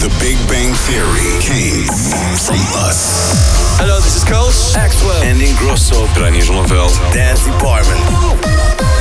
The 0.00 0.10
Big 0.18 0.36
Bang 0.48 0.74
Theory 0.88 1.30
came 1.38 1.86
from 2.34 2.58
us. 2.82 3.78
Hello, 3.78 4.00
this 4.00 4.16
is 4.16 4.24
Coast. 4.24 4.76
Axwell. 4.76 5.22
And 5.22 5.38
Ingrosso. 5.40 6.06
Pranijalo 6.16 6.66
Veld. 6.66 6.92
Dance 7.12 7.44
Department. 7.44 8.00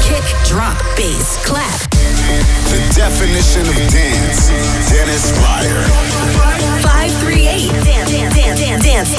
Kick, 0.04 0.24
drop, 0.46 0.78
bass, 0.96 1.38
clap. 1.44 1.90
The 2.70 2.79
definition 2.94 3.65
of 3.65 3.76
dance. 3.90 4.49
Dennis 4.92 5.31
Ruyer. 5.42 5.83
538 6.86 7.72
Dance, 7.83 8.12
dance, 8.12 8.36
dance, 8.36 8.83
dance, 8.83 9.10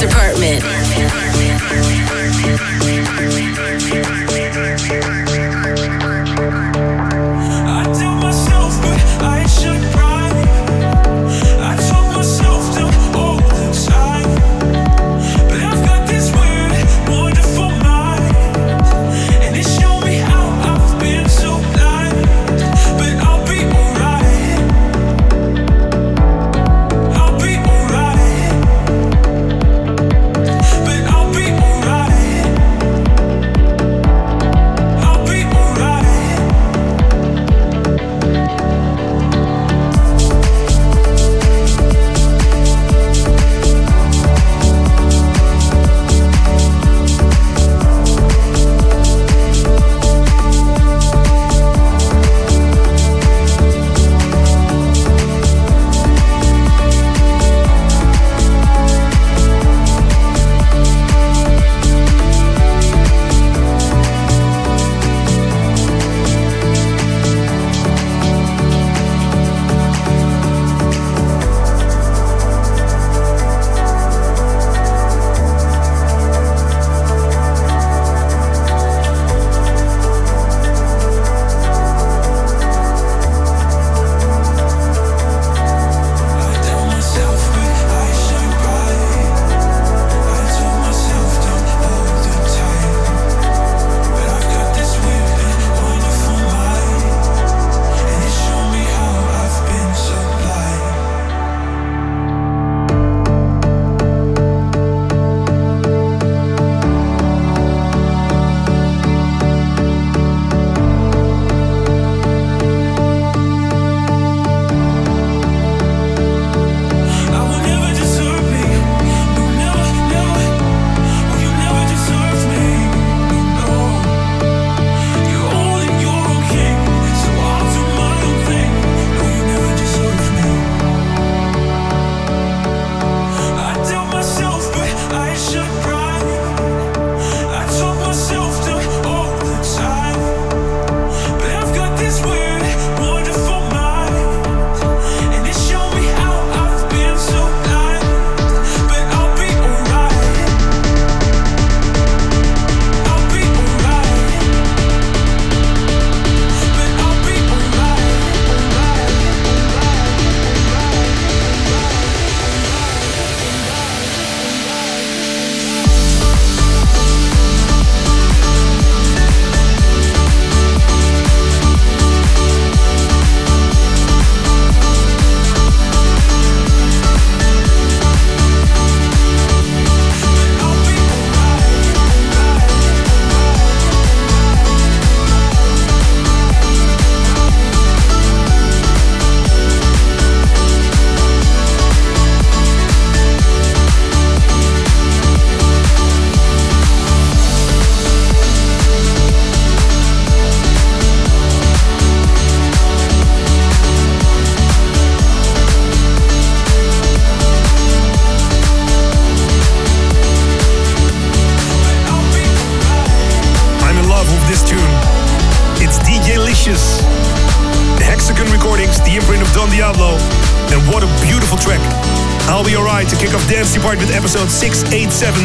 dance 223.29 223.75
Department. 223.75 224.11
episode 224.13 224.49
687. 224.49 225.45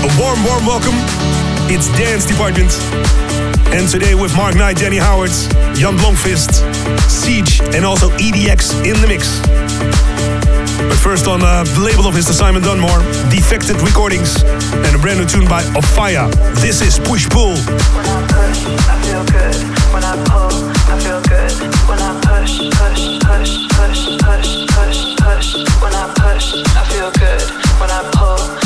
A 0.00 0.08
warm, 0.18 0.40
warm 0.44 0.64
welcome. 0.64 0.96
It's 1.68 1.88
Dance 1.92 2.24
Department. 2.24 2.72
And 3.76 3.86
today 3.86 4.14
with 4.14 4.34
Mark 4.34 4.54
Knight, 4.56 4.78
Danny 4.78 4.96
Howard, 4.96 5.30
Jan 5.76 5.98
Blomqvist, 5.98 6.64
Siege, 7.10 7.60
and 7.74 7.84
also 7.84 8.08
EDX 8.16 8.72
in 8.88 8.98
the 9.02 9.08
mix. 9.08 9.28
But 10.88 10.96
first 10.96 11.26
on 11.26 11.42
uh, 11.42 11.64
the 11.64 11.80
label 11.80 12.06
of 12.06 12.14
Mr. 12.14 12.32
Simon 12.32 12.62
Dunmore, 12.62 13.00
Defected 13.28 13.76
Recordings, 13.82 14.42
and 14.72 14.96
a 14.96 14.98
brand 14.98 15.20
new 15.20 15.26
tune 15.26 15.44
by 15.44 15.62
Offaiah. 15.76 16.32
This 16.62 16.80
is 16.80 16.98
Push 16.98 17.28
Pull. 17.28 17.56
When 17.92 18.06
I 18.08 18.24
push, 18.24 18.64
I 18.88 18.96
feel 19.04 19.24
good. 19.28 19.56
When 19.92 20.02
I 20.02 20.16
pull, 20.24 20.54
I 20.88 20.96
feel 21.04 21.20
good. 21.28 21.52
When 21.88 22.00
I 22.00 22.16
push, 22.24 22.56
push, 22.72 23.20
push, 23.20 23.68
push, 23.76 24.16
push, 24.16 24.64
push, 24.72 25.16
push. 25.20 25.82
When 25.82 25.92
I 25.92 26.14
push, 26.14 26.25
I 26.64 26.84
feel 26.88 27.10
good. 27.10 27.42
When 27.80 27.90
I 27.90 28.00
pull, 28.14 28.65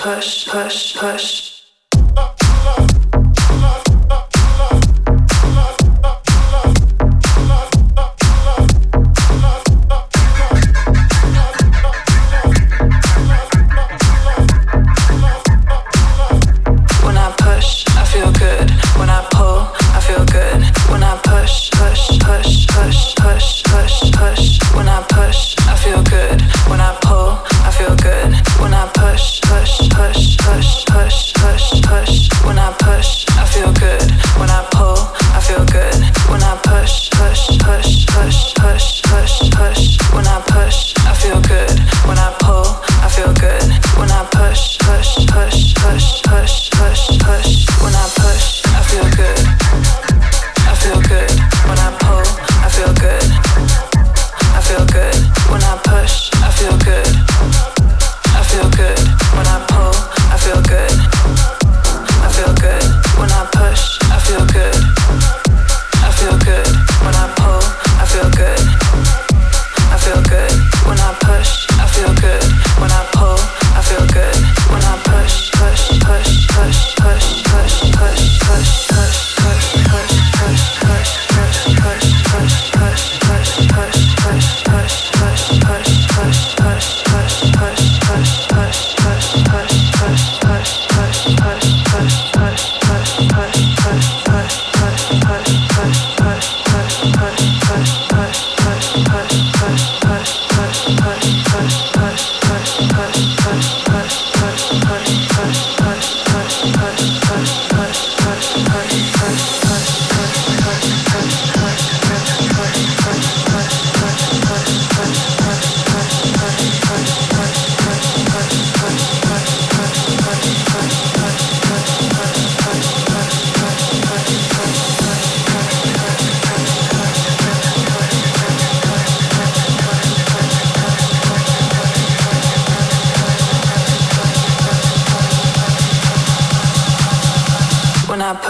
push, 0.00 0.46
push, 0.48 0.94
push. 0.96 1.59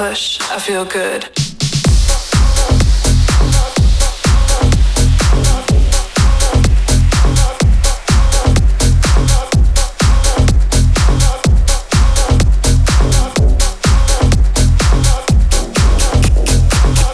push, 0.01 0.41
I 0.51 0.59
feel 0.59 0.87
good. 0.87 1.29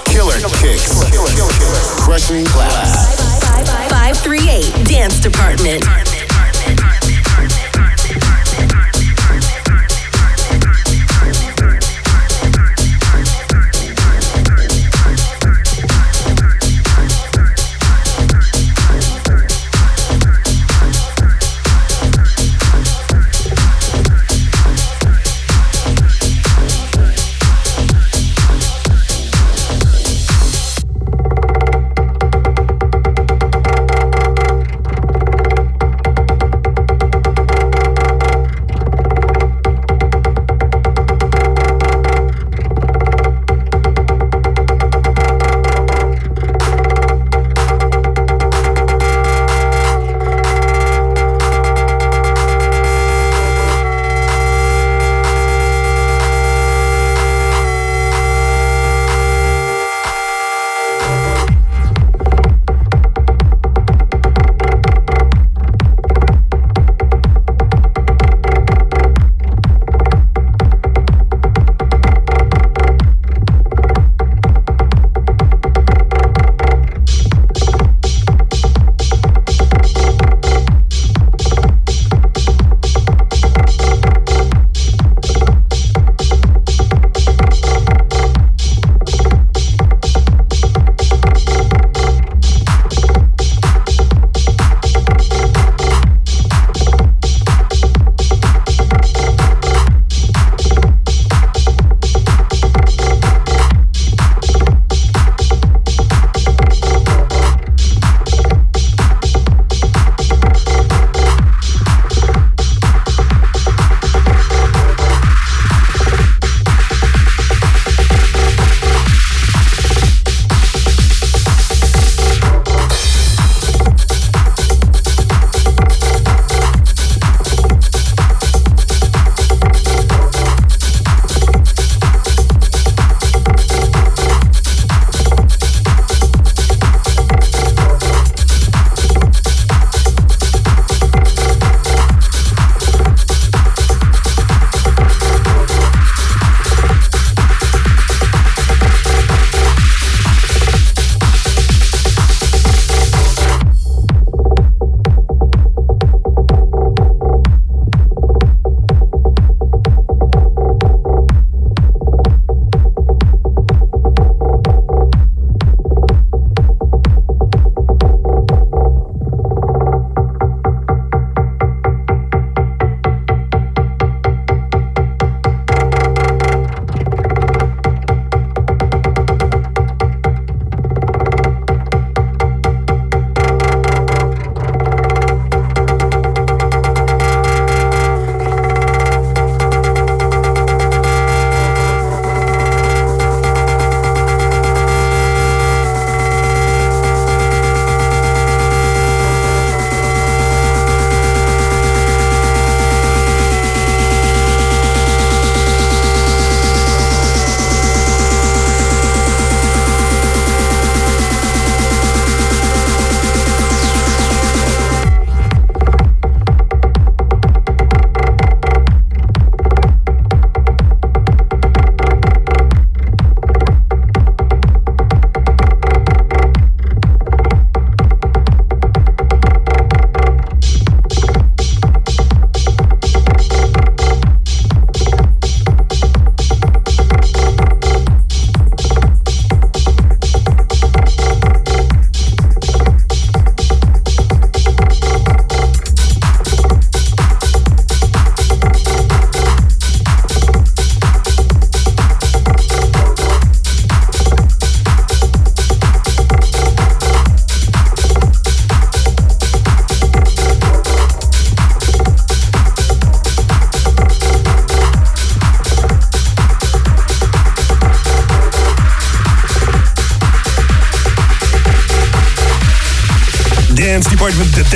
Killer 0.04 0.38
kicks. 0.60 0.94
Crushing 2.04 2.46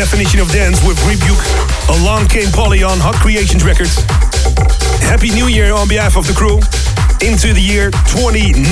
Definition 0.00 0.40
of 0.40 0.48
Dance 0.48 0.80
with 0.80 0.96
Rebuke. 1.04 1.44
Along 2.00 2.24
came 2.24 2.48
Polly 2.56 2.80
on 2.80 2.96
Hot 3.04 3.20
Creations 3.20 3.60
Records. 3.60 4.00
Happy 5.04 5.28
New 5.28 5.44
Year 5.44 5.76
on 5.76 5.92
behalf 5.92 6.16
of 6.16 6.24
the 6.24 6.32
crew 6.32 6.56
into 7.20 7.52
the 7.52 7.60
year 7.60 7.92
2019. 8.08 8.64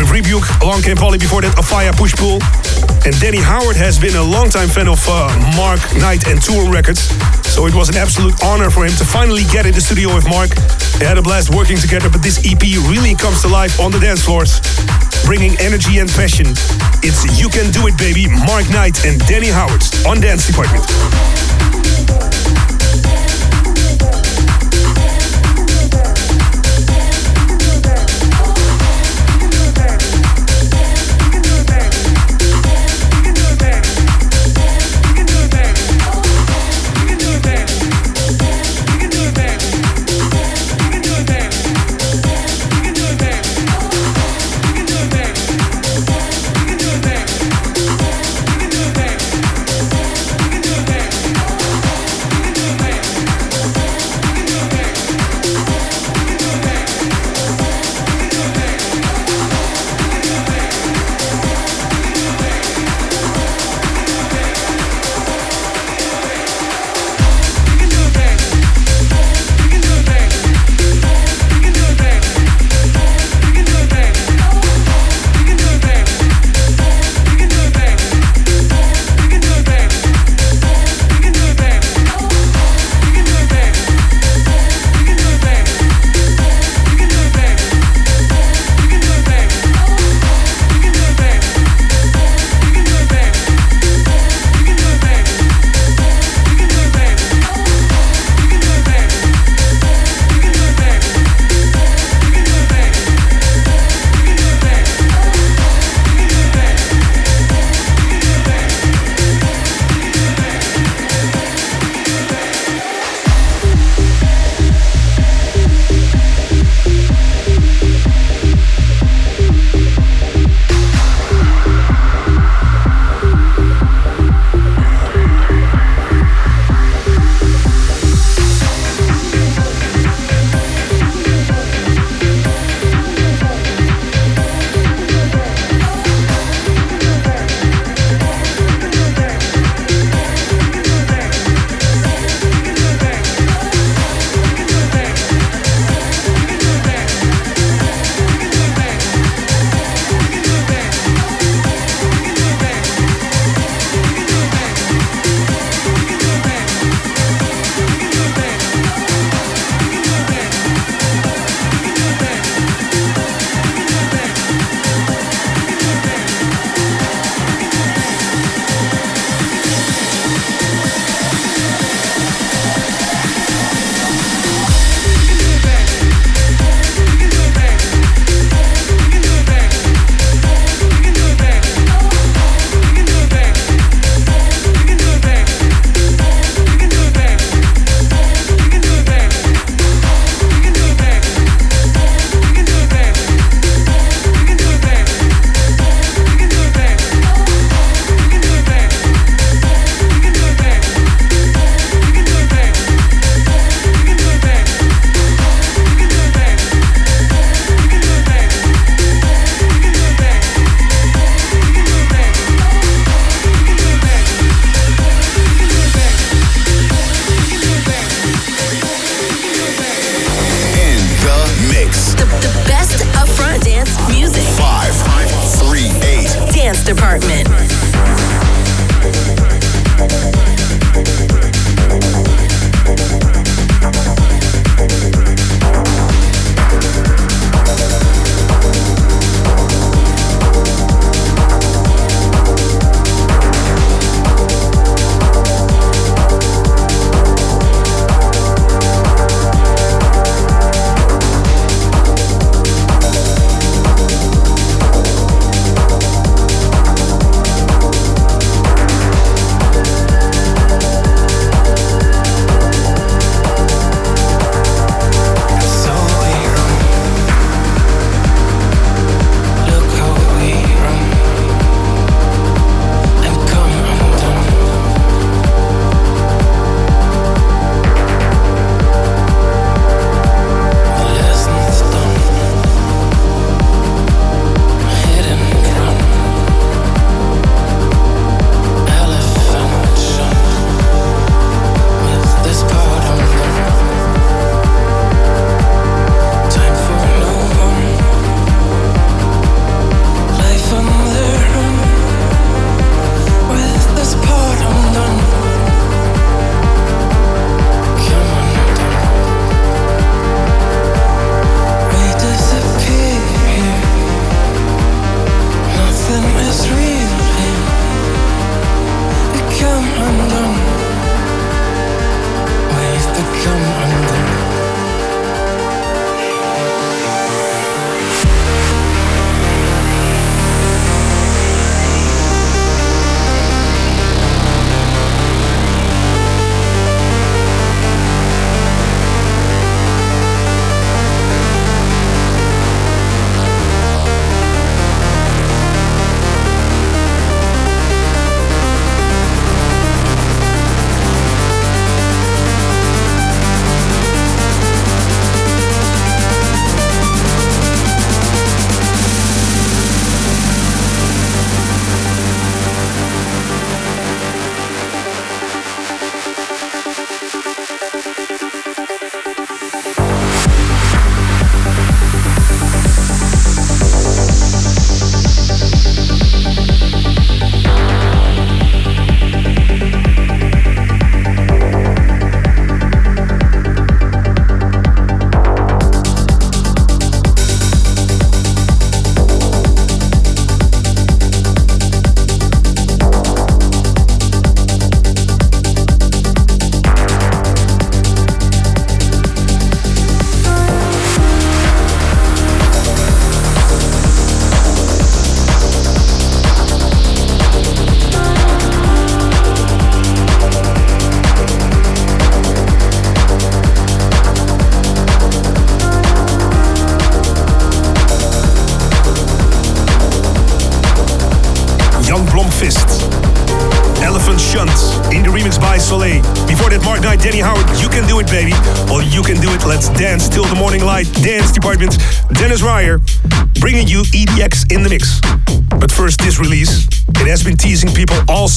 With 0.00 0.08
Rebuke, 0.08 0.48
along 0.64 0.88
came 0.88 0.96
Polly 0.96 1.20
before 1.20 1.44
that, 1.44 1.52
Offaiah 1.60 1.92
Push 1.92 2.16
Pull. 2.16 2.40
And 3.04 3.12
Danny 3.20 3.44
Howard 3.44 3.76
has 3.76 4.00
been 4.00 4.16
a 4.16 4.24
longtime 4.24 4.72
fan 4.72 4.88
of 4.88 5.04
uh, 5.04 5.28
Mark 5.52 5.84
Knight 6.00 6.24
and 6.24 6.40
Toolroom 6.40 6.72
Records. 6.72 7.12
So 7.52 7.68
it 7.68 7.76
was 7.76 7.92
an 7.92 8.00
absolute 8.00 8.32
honor 8.40 8.72
for 8.72 8.88
him 8.88 8.96
to 8.96 9.04
finally 9.04 9.44
get 9.52 9.68
in 9.68 9.76
the 9.76 9.84
studio 9.84 10.16
with 10.16 10.24
Mark. 10.32 10.48
They 10.96 11.04
had 11.04 11.20
a 11.20 11.22
blast 11.22 11.52
working 11.52 11.76
together, 11.76 12.08
but 12.08 12.24
this 12.24 12.40
EP 12.48 12.64
really 12.88 13.12
comes 13.20 13.44
to 13.44 13.52
life 13.52 13.76
on 13.84 13.92
the 13.92 14.00
dance 14.00 14.24
floors, 14.24 14.64
bringing 15.28 15.60
energy 15.60 16.00
and 16.00 16.08
passion. 16.08 16.56
It's 17.04 17.40
You 17.40 17.48
Can 17.48 17.70
Do 17.72 17.88
It 17.88 17.98
Baby, 17.98 18.28
Mark 18.46 18.70
Knight 18.70 19.04
and 19.04 19.18
Danny 19.26 19.48
Howard 19.48 19.82
on 20.06 20.20
Dance 20.20 20.46
Department. 20.46 21.31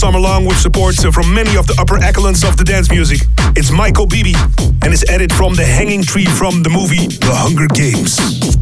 Summer 0.06 0.20
long 0.20 0.46
with 0.46 0.58
support 0.58 0.94
from 1.12 1.34
many 1.34 1.58
of 1.58 1.66
the 1.66 1.76
upper 1.80 1.98
echelons 1.98 2.44
of 2.44 2.58
the 2.58 2.64
dance 2.64 2.92
music. 2.92 3.22
It's 3.56 3.72
Michael 3.72 4.06
Bibi 4.06 4.36
and 4.84 4.94
is 4.94 5.04
edit 5.10 5.32
from 5.32 5.56
the 5.56 5.66
hanging 5.66 6.04
tree 6.04 6.26
from 6.26 6.62
the 6.62 6.70
movie 6.70 7.08
The 7.08 7.34
Hunger 7.34 7.66
Games. 7.74 8.55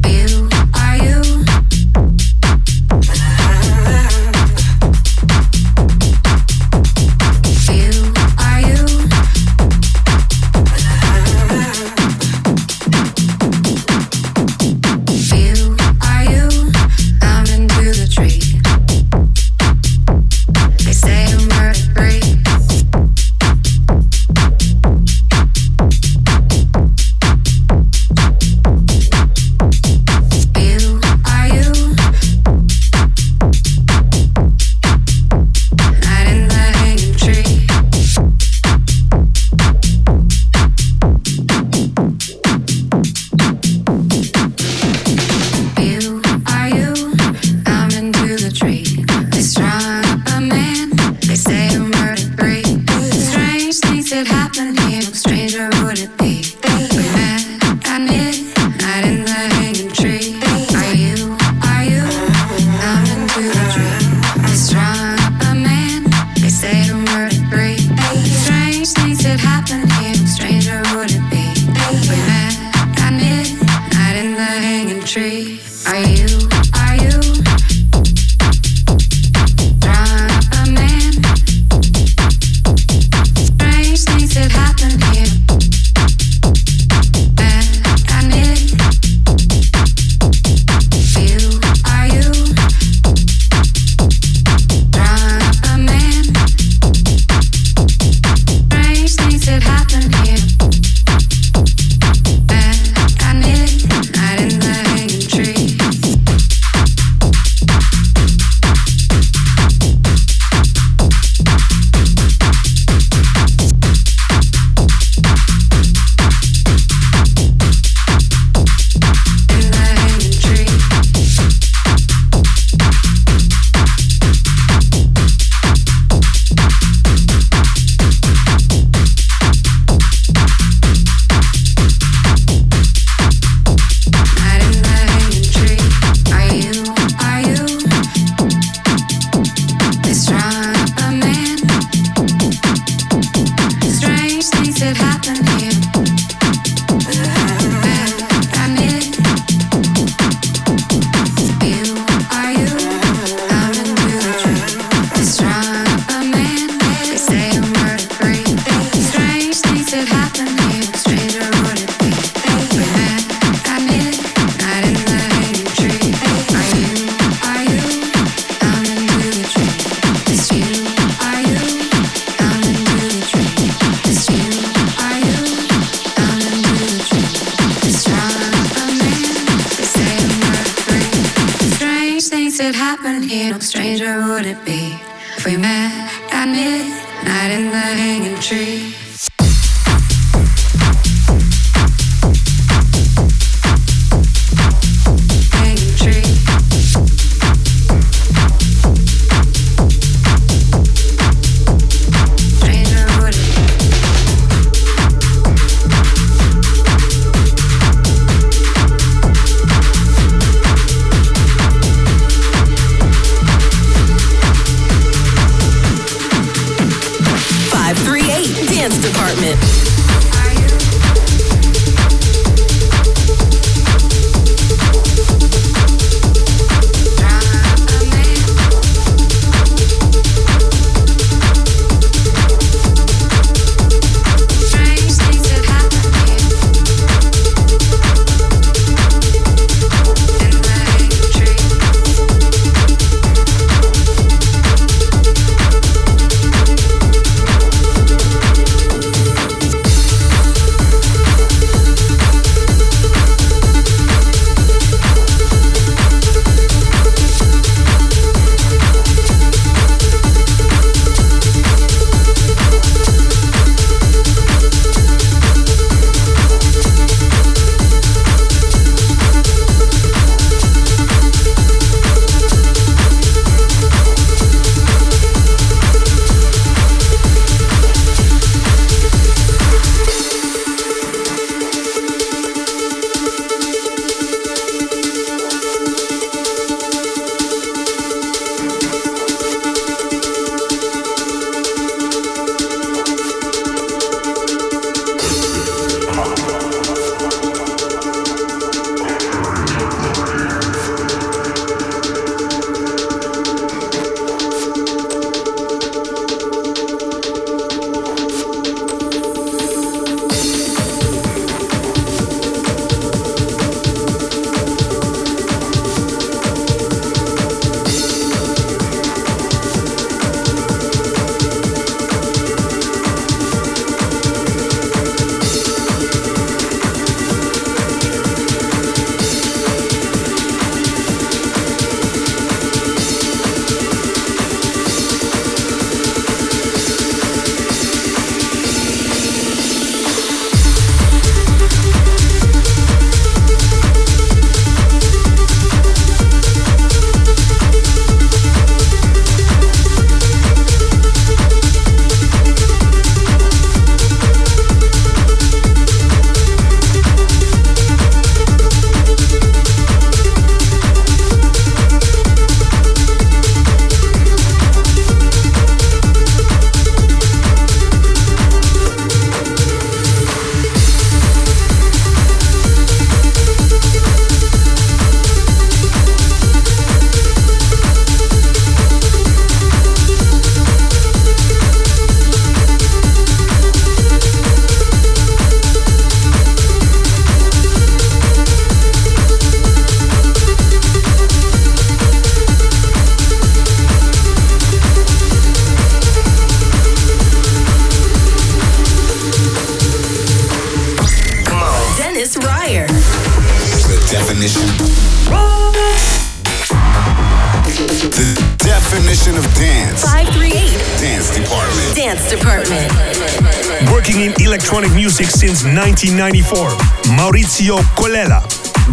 since 415.45 415.65
1994, 415.65 416.69
Maurizio 417.17 417.79
Colella, 417.97 418.41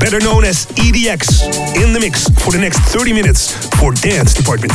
better 0.00 0.18
known 0.18 0.44
as 0.44 0.66
EDX, 0.66 1.76
in 1.76 1.92
the 1.92 2.00
mix 2.00 2.28
for 2.42 2.50
the 2.50 2.58
next 2.58 2.80
30 2.90 3.12
minutes 3.12 3.68
for 3.76 3.92
Dance 3.92 4.34
Department. 4.34 4.72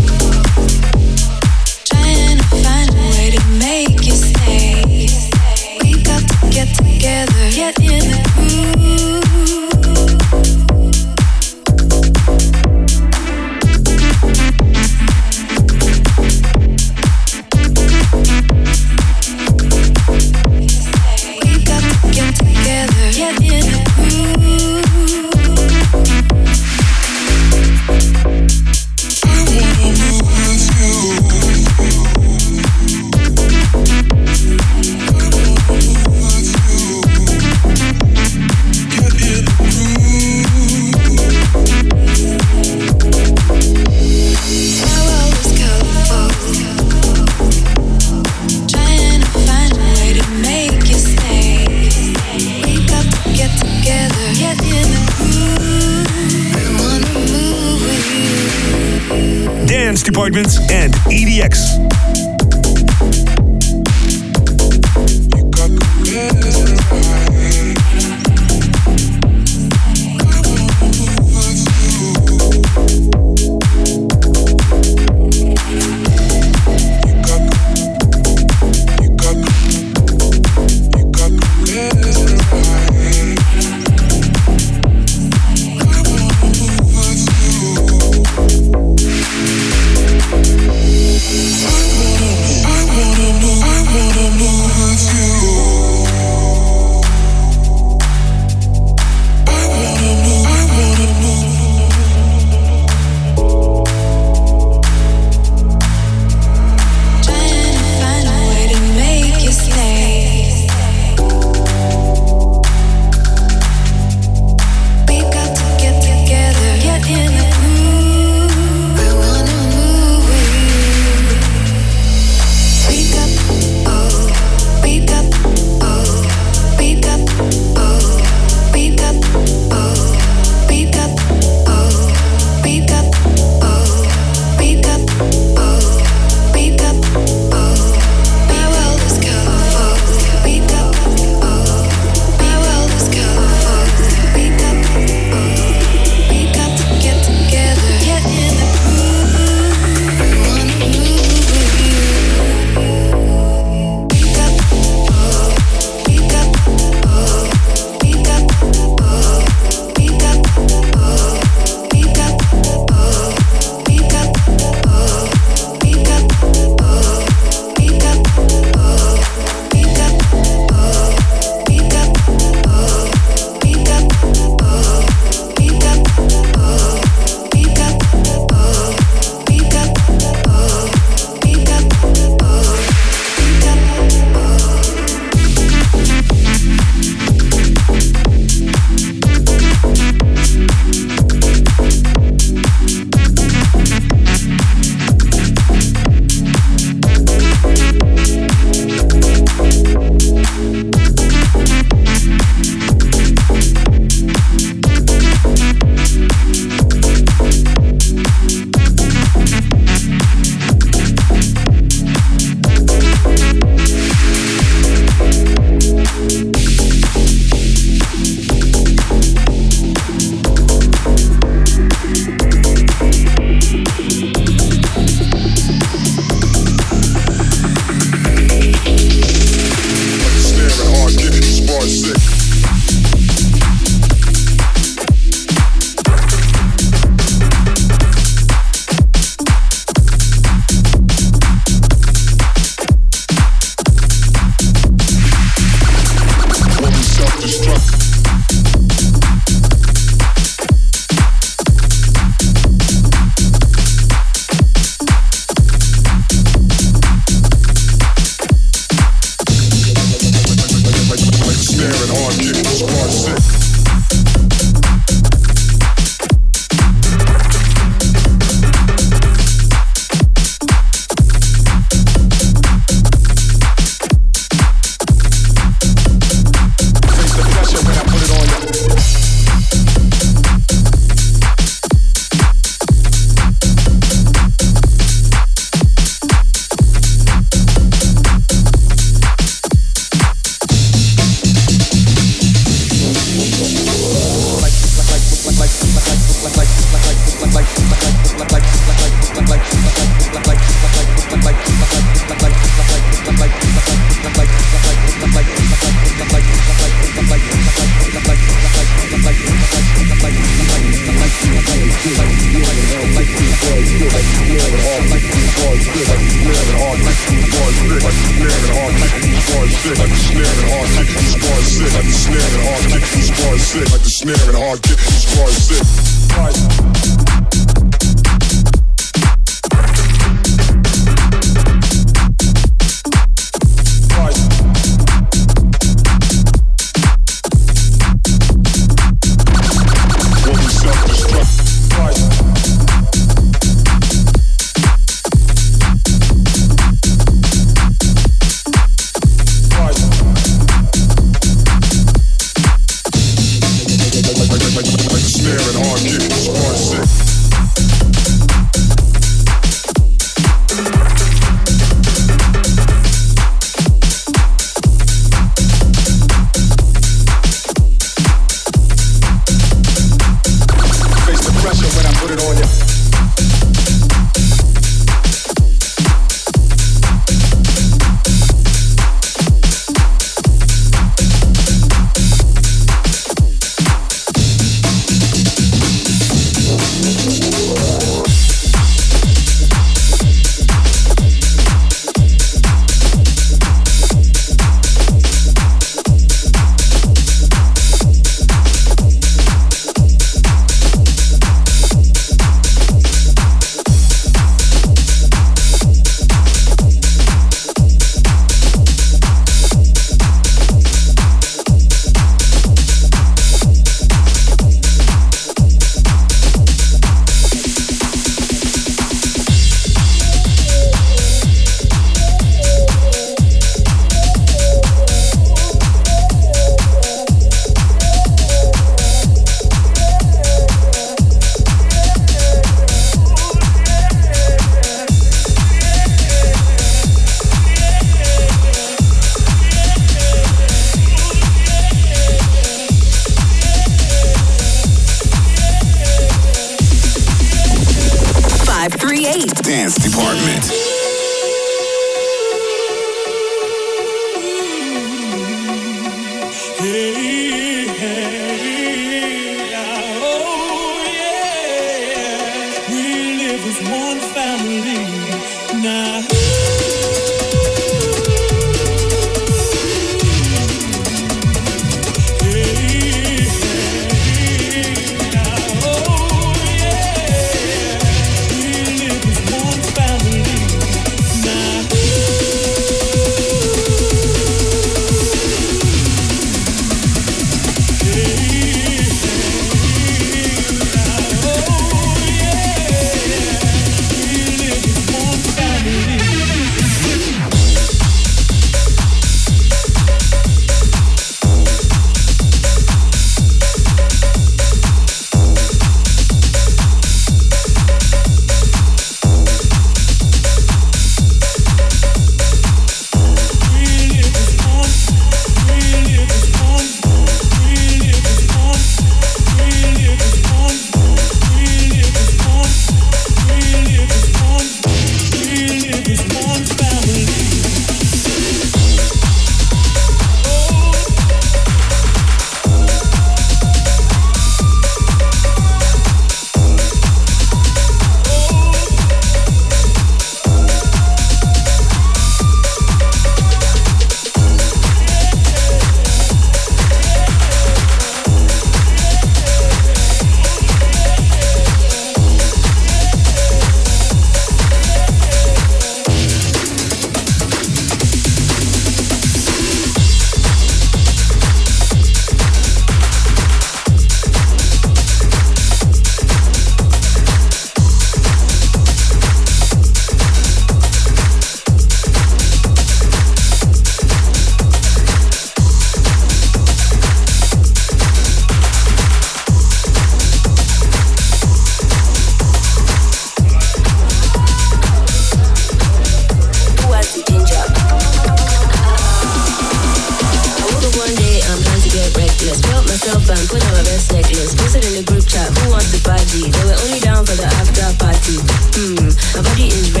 best 593.83 594.13
necklace. 594.13 594.53
Posted 594.55 594.85
in 594.85 594.93
the 594.99 595.03
group 595.03 595.25
chat, 595.25 595.47
who 595.59 595.71
wants 595.71 595.91
the 595.91 596.01
party? 596.03 596.49
They 596.49 596.63
were 596.65 596.79
only 596.85 596.99
down 596.99 597.25
for 597.25 597.35
the 597.35 597.47
after 597.47 597.89
party. 597.97 598.37
Hmm, 598.75 599.09
my 599.35 599.41
body 599.41 599.67
is 599.69 599.91
ready. 599.93 600.00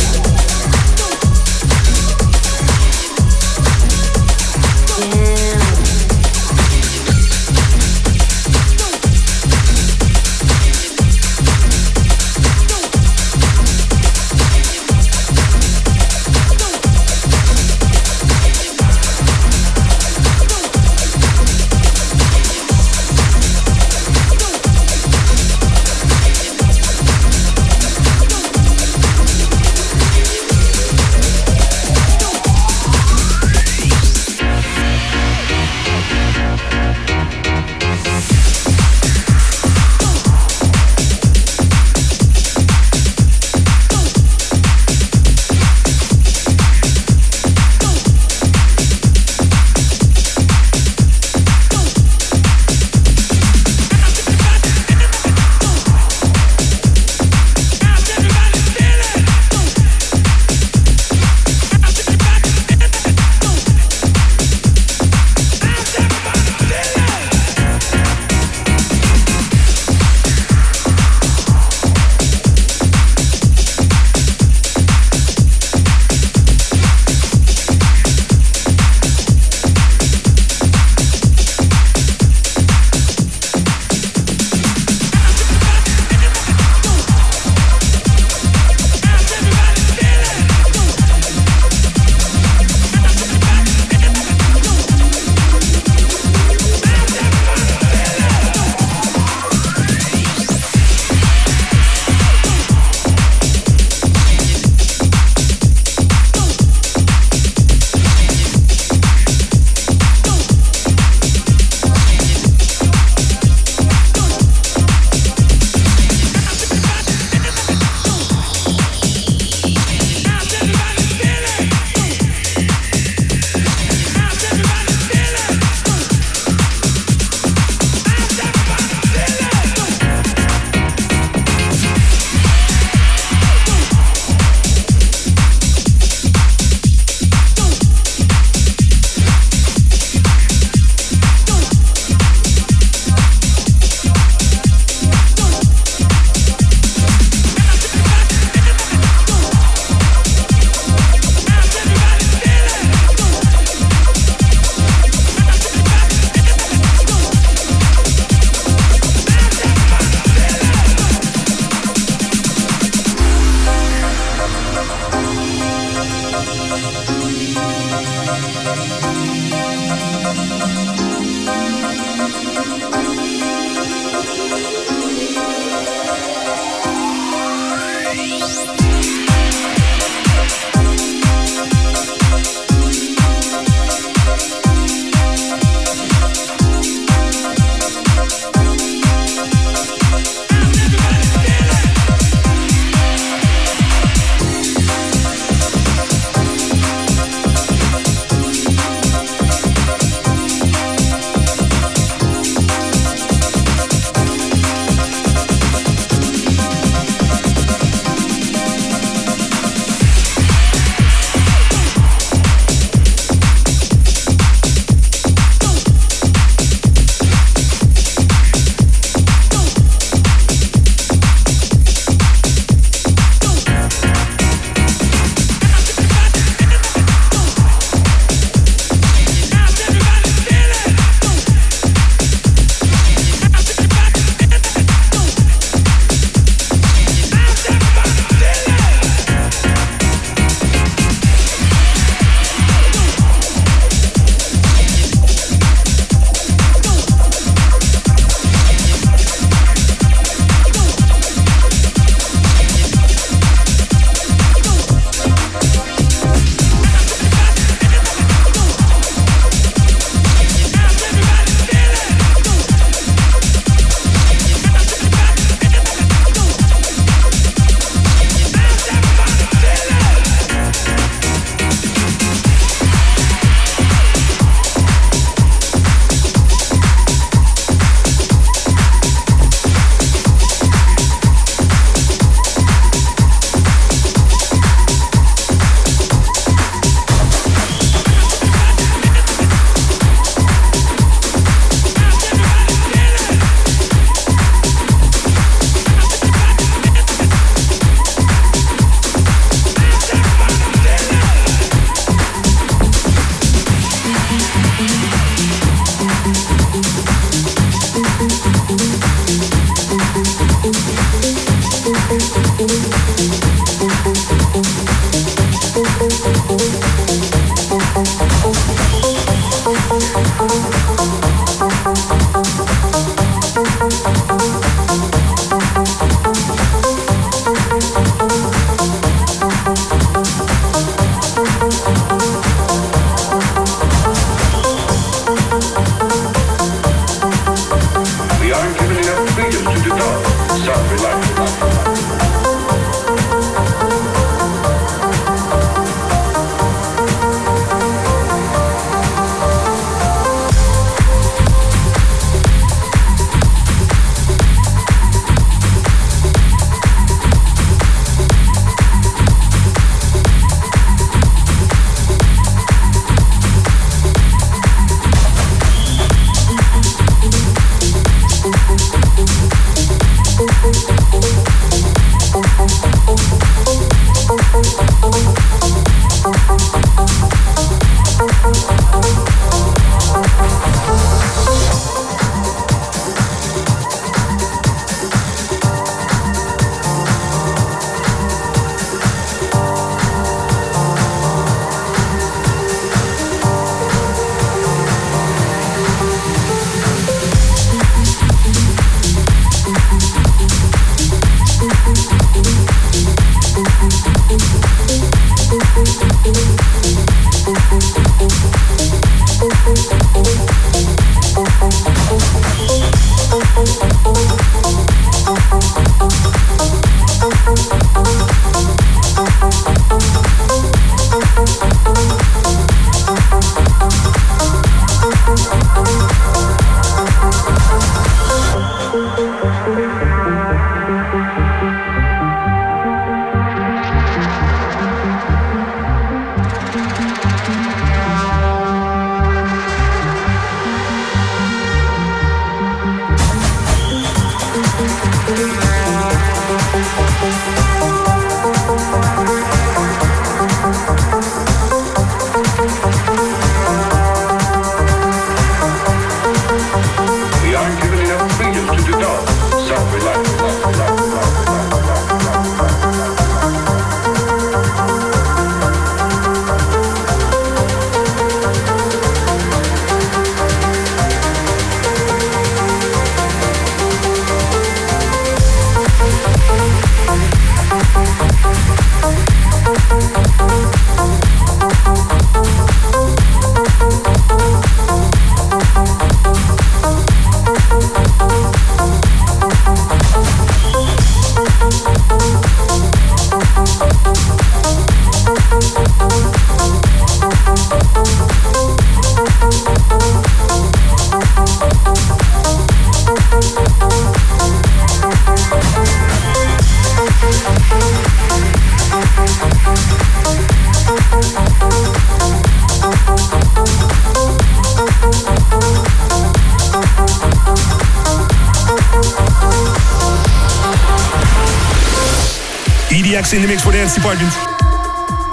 Dance 523.82 523.96
Department. 523.96 524.32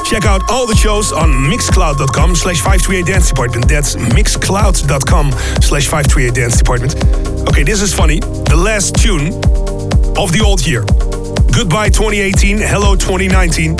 Check 0.09 0.25
out 0.25 0.41
all 0.49 0.65
the 0.65 0.73
shows 0.73 1.11
on 1.11 1.29
mixcloud.com 1.29 2.35
slash 2.35 2.61
538 2.61 3.05
Dance 3.05 3.29
Department. 3.29 3.69
That's 3.69 3.95
mixcloud.com 3.95 5.31
slash 5.61 5.85
538 5.85 6.33
Dance 6.33 6.57
Department. 6.57 6.95
Okay, 7.47 7.61
this 7.61 7.83
is 7.83 7.93
funny. 7.93 8.17
The 8.49 8.57
last 8.57 8.95
tune 8.95 9.37
of 10.17 10.33
the 10.33 10.41
old 10.43 10.65
year. 10.65 10.81
Goodbye 11.53 11.93
2018, 11.93 12.57
hello 12.57 12.95
2019. 12.95 13.77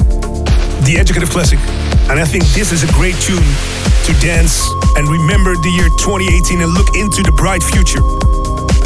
The 0.85 1.01
Educative 1.01 1.31
Classic. 1.31 1.57
And 2.13 2.21
I 2.21 2.25
think 2.25 2.45
this 2.53 2.71
is 2.71 2.85
a 2.85 2.91
great 2.93 3.17
tune 3.17 3.41
to 4.05 4.13
dance 4.21 4.61
and 5.01 5.09
remember 5.09 5.57
the 5.65 5.73
year 5.81 5.89
2018 5.97 6.61
and 6.61 6.69
look 6.77 6.93
into 6.93 7.25
the 7.25 7.33
bright 7.41 7.65
future. 7.65 8.05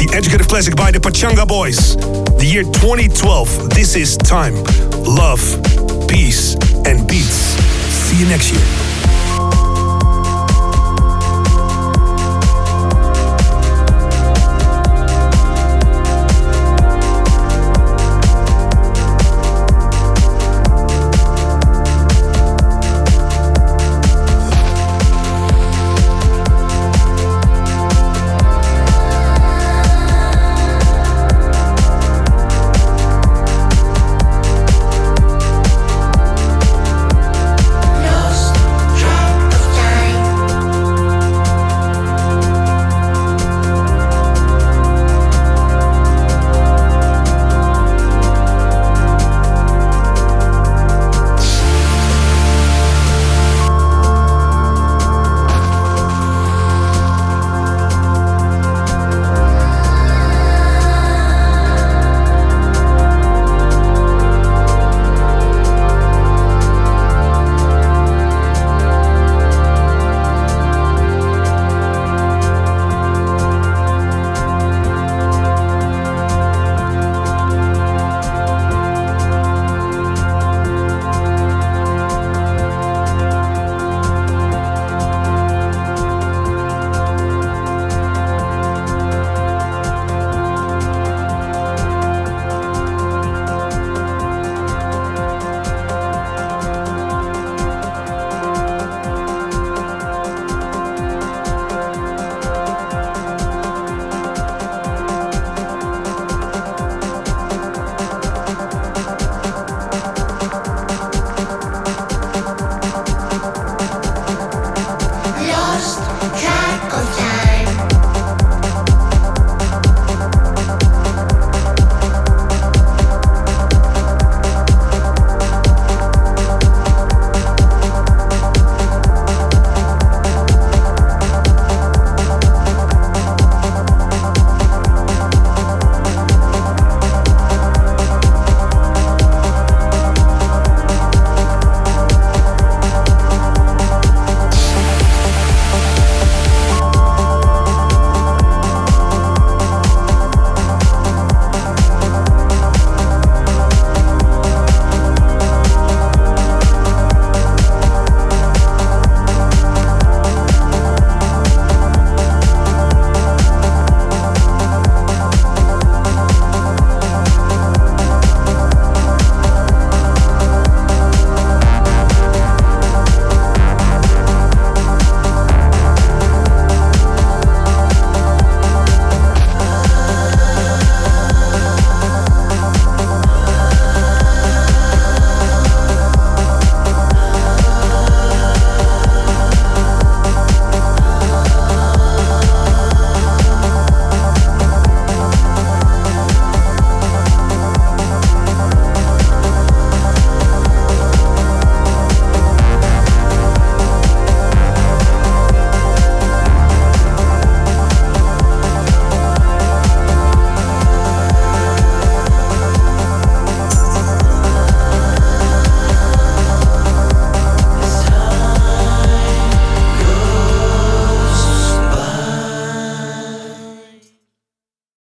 The 0.00 0.08
Educative 0.16 0.48
Classic 0.48 0.74
by 0.74 0.90
the 0.92 0.98
Pachanga 0.98 1.46
Boys. 1.46 1.94
The 2.40 2.48
year 2.48 2.62
2012. 2.62 3.68
This 3.68 3.96
is 3.96 4.16
time 4.16 4.56
love, 5.06 5.40
peace, 6.08 6.54
and 6.86 7.06
beats. 7.08 7.56
See 7.90 8.20
you 8.20 8.26
next 8.26 8.52
year. 8.52 8.83